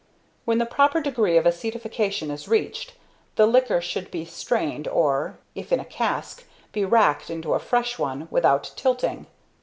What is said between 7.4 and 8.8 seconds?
a fresh one, without